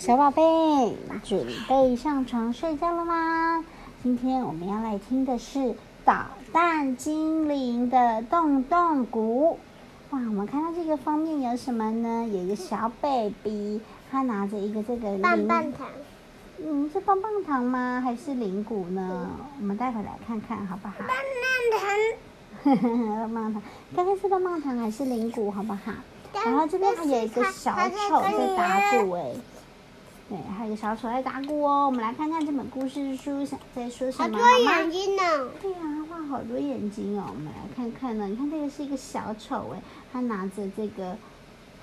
[0.00, 0.42] 小宝贝，
[1.22, 3.62] 准备上床睡觉了吗？
[4.02, 5.58] 今天我们要来听的是
[6.06, 9.58] 《捣蛋精灵的洞洞鼓》。
[10.16, 12.26] 哇，我们看到这个封面有什么呢？
[12.32, 13.78] 有一个小 baby，
[14.10, 15.86] 他拿着一个这个棒棒糖。
[16.64, 18.00] 嗯，是棒棒糖吗？
[18.02, 19.28] 还是铃鼓呢？
[19.60, 20.94] 我们待会来看看好不好？
[21.00, 21.08] 棒
[22.64, 22.80] 棒糖。
[23.20, 23.62] 棒棒糖，
[23.94, 25.92] 看看是棒棒糖还是铃鼓，好不好？
[26.42, 27.70] 然后这边还有一个小
[28.08, 29.32] 丑在打鼓，哎，
[30.30, 31.86] 对，还有一个小丑在打鼓哦。
[31.86, 35.22] 我们来看看这本故事书想在说什么，好多眼睛呢。
[35.60, 35.78] 对呀，
[36.08, 37.26] 画好多眼睛哦。
[37.30, 39.82] 我们来看看呢，你看这个是一个小丑，哎，
[40.12, 41.16] 他拿着这个，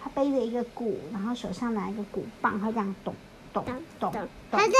[0.01, 3.13] 他背着一个鼓，然后手上拿一个鼓棒，他这样咚
[3.51, 3.65] 咚
[3.99, 4.27] 咚咚。
[4.49, 4.73] 他在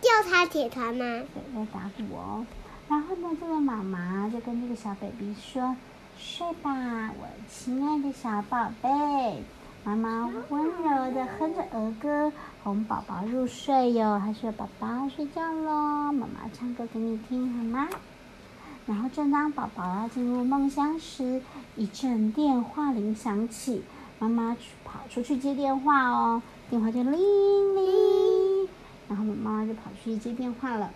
[0.00, 1.04] 调查铁团吗？
[1.34, 2.46] 对，在打鼓哦。
[2.88, 5.76] 然后呢，这个妈妈就跟这个小 baby 说。
[6.18, 6.70] 睡吧，
[7.18, 9.42] 我亲爱的小宝贝。
[9.82, 12.30] 妈妈温柔的哼着儿歌，
[12.62, 14.20] 哄宝宝入睡哟。
[14.20, 17.88] 她说：“宝宝睡觉喽，妈妈唱歌给你听好吗？”
[18.86, 21.40] 然后正当宝宝要进入梦乡时，
[21.76, 23.82] 一阵电话铃响起。
[24.18, 28.68] 妈妈跑出去接电话哦，电话就铃铃，
[29.08, 30.90] 然后妈妈就跑去接电话了。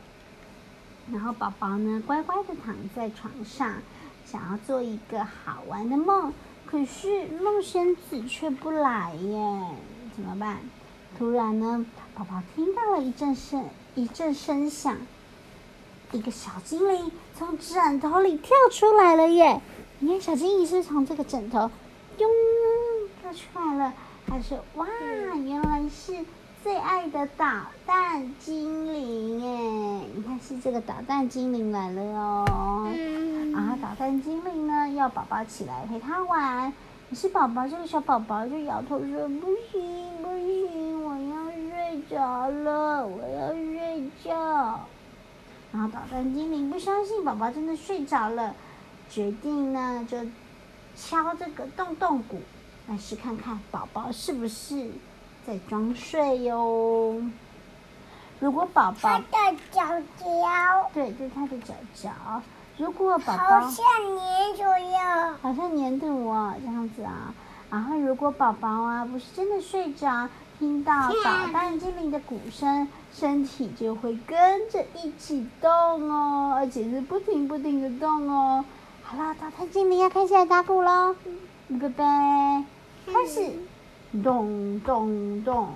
[1.11, 3.73] 然后宝宝呢，乖乖的躺在床上。
[4.27, 6.33] 想要做一个好玩的梦，
[6.75, 9.39] 可是梦仙子却不来耶，
[10.13, 10.59] 怎么办？
[11.17, 14.97] 突然呢，宝宝听到了一阵声，一阵声响，
[16.11, 19.61] 一个小精灵从枕头里跳出来了耶！
[20.01, 21.71] 你看，小精灵是从这个枕头，
[22.19, 22.29] 哟，
[23.23, 23.95] 跳出来了。
[24.27, 24.85] 他说：“哇，
[25.37, 26.25] 原来是
[26.65, 30.09] 最爱的捣蛋精灵耶！
[30.15, 32.89] 你看，是这个捣蛋精灵来了哦。”
[33.55, 36.73] 啊，捣蛋精灵呢，要宝宝起来陪他玩。
[37.11, 44.81] 可是宝宝这个小宝宝就摇头说：“不行，不行，我要睡着了，我要睡觉。”
[45.71, 48.55] 然后捣蛋精灵不相信宝宝真的睡着了，
[49.11, 50.17] 决定呢就
[50.97, 52.41] 敲这个洞洞鼓，
[52.89, 54.91] 来试看看宝宝是不是
[55.47, 57.23] 在装睡哟。
[58.41, 59.83] 如果宝宝他的脚
[60.19, 62.11] 脚，对，就是他的脚脚。
[62.77, 63.85] 如果宝宝好像
[64.17, 67.33] 粘住了，好像粘住我这样子啊。
[67.71, 70.29] 然后如果宝宝啊不是真的睡着，
[70.59, 70.93] 听到
[71.25, 75.71] 捣蛋精灵的鼓声，身体就会跟着一起动
[76.11, 78.65] 哦，而且是不停不停的动哦。
[79.03, 81.15] 好了，捣蛋精灵要开始来打鼓喽，
[81.69, 82.05] 预备，
[83.07, 83.53] 开始，
[84.23, 85.69] 咚咚咚，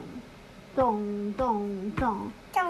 [0.76, 2.68] 咚咚咚，咚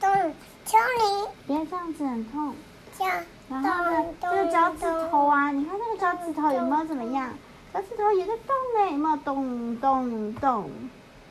[0.00, 2.54] 咚，精灵，不要这样子，很痛。
[2.96, 3.24] 这样。
[3.48, 7.30] 然后呢，这个脚趾头啊，你看这个脚趾头有没有怎么样？
[7.74, 10.70] 脚趾头也在动呢，有没有动动动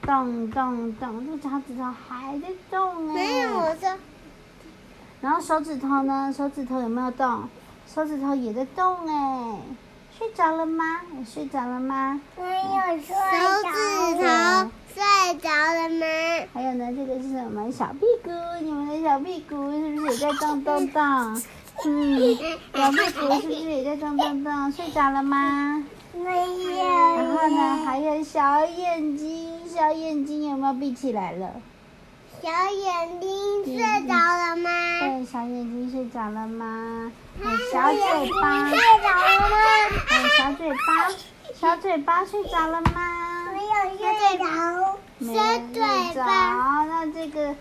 [0.01, 1.25] 动动动？
[1.25, 3.13] 这个脚趾头还在动哎。
[3.13, 3.97] 没有，我说。
[5.21, 6.33] 然后手指头呢？
[6.35, 7.43] 手指头有没有动？
[7.87, 9.59] 手指头也在动哎。
[10.21, 11.01] 睡着了吗？
[11.17, 12.21] 你睡着了吗？
[12.37, 13.15] 没有睡着。
[13.41, 13.73] 手指
[14.21, 14.21] 头
[14.93, 16.05] 睡着了吗？
[16.53, 17.71] 还有呢，这个是什么？
[17.71, 18.29] 小屁股，
[18.61, 21.01] 你们的小屁股是不是也在动动动？
[21.87, 22.37] 嗯，
[22.75, 24.71] 小屁股是不是也在动动动？
[24.71, 25.83] 睡着了吗？
[26.13, 26.85] 没有。
[27.17, 27.83] 然后呢？
[27.83, 31.49] 还有小眼睛，小眼睛有没有闭起来了？
[32.43, 34.60] 小眼睛睡着了吗？
[36.11, 37.09] 睡着了吗？
[37.71, 39.55] 小嘴巴睡着了吗？
[40.37, 41.07] 小嘴巴，
[41.53, 43.47] 小嘴巴睡着了吗？
[43.53, 44.43] 没有睡着。
[45.21, 45.33] 小
[45.71, 45.81] 嘴
[46.15, 46.83] 巴。
[46.83, 47.55] 那这个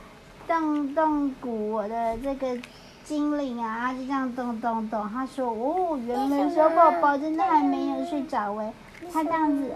[0.48, 2.60] 动动鼓的这个。
[3.02, 5.10] 精灵啊，就这样咚咚咚。
[5.10, 8.72] 他说：“哦，原来小宝宝真的还没有睡着哎。”
[9.12, 9.74] 他这样子，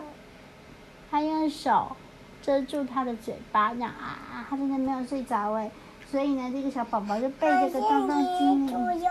[1.11, 1.97] 他用手
[2.41, 5.69] 遮住他的嘴巴，这样啊啊，他真的没有睡着哎。
[6.11, 9.03] 所以呢，这个小宝宝就被这个咚咚精，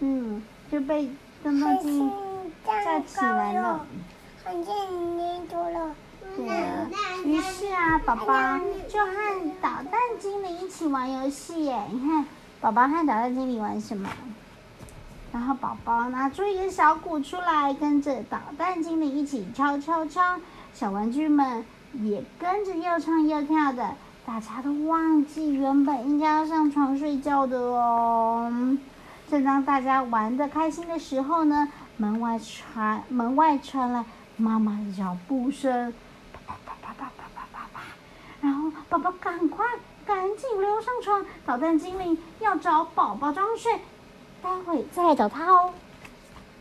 [0.00, 1.08] 嗯，就被
[1.42, 2.12] 咚咚精灵
[2.66, 3.86] 叫起来了。
[4.44, 4.74] 看见
[5.16, 5.94] 粘住了。
[6.36, 6.46] 对。
[7.24, 8.58] 于是啊，宝宝
[8.88, 9.12] 就和
[9.60, 12.24] 捣蛋精灵一起玩游戏耶，你看。
[12.60, 14.10] 宝宝和捣蛋精灵玩什么？
[15.32, 20.36] 然后宝宝拿出一个小鼓出来，跟着捣蛋精灵一起敲敲敲。
[20.72, 21.64] 小玩具们
[21.94, 23.94] 也跟着又唱又跳的，
[24.26, 28.76] 大家都忘记原本应该要上床睡觉的哦。
[29.30, 34.04] 正当大家玩的开心的时候呢，门外传门外传来
[34.36, 35.92] 妈妈的脚步声，
[36.32, 37.80] 啪啪啪啪啪啪啪啪。
[38.40, 39.64] 然后宝宝赶快。
[40.06, 43.80] 赶紧溜上床，捣蛋精灵要找宝宝装睡，
[44.42, 45.72] 待会再来找他哦。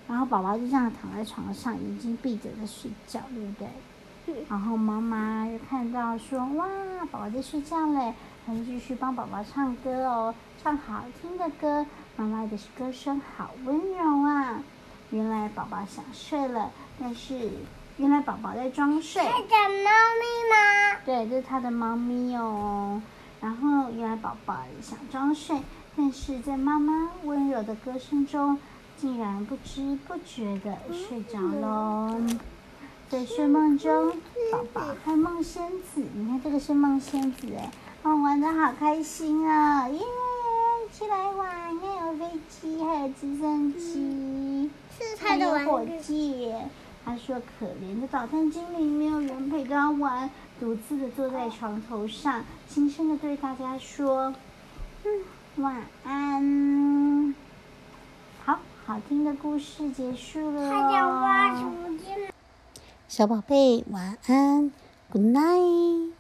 [0.07, 3.67] 然后宝宝就这样躺在床上，眼睛闭着在睡觉，对不对？
[4.49, 6.67] 然后妈妈又看到说：“哇，
[7.11, 8.13] 宝宝在睡觉嘞！”
[8.45, 11.85] 她就继续帮宝宝唱歌哦，唱好听的歌。
[12.15, 14.61] 妈妈的歌声好温柔啊！
[15.09, 17.49] 原来宝宝想睡了，但是
[17.97, 19.23] 原来宝宝在装睡。
[19.23, 19.33] 是的，
[19.83, 19.89] 猫
[20.19, 20.99] 咪吗？
[21.05, 23.01] 对，这是他的猫咪哦。
[23.41, 25.59] 然后原来宝宝想装睡，
[25.97, 28.59] 但是在妈妈温柔的歌声中，
[28.95, 32.15] 竟然不知不觉的睡着喽。
[33.09, 34.11] 在睡梦中，
[34.51, 37.71] 宝宝和梦仙子，你看这个是梦仙子哎，
[38.01, 39.87] 哦，玩的好开心啊！
[39.89, 39.99] 耶！
[40.91, 44.71] 起来玩，还有飞机，还有直升机，
[45.19, 46.69] 还有火箭。
[47.05, 50.29] 他说：“可怜的捣蛋精灵，没有人陪他玩，
[50.59, 54.33] 独自的坐在床头上，轻声的对大家说
[55.03, 57.35] ：‘嗯，晚安。’
[58.45, 61.63] 好好听的故事结束了哦。
[63.15, 64.71] 小宝贝，晚安
[65.11, 66.13] ，Good night。”